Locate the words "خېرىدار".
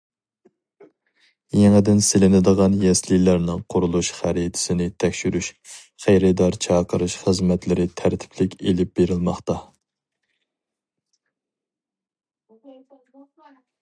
6.05-6.57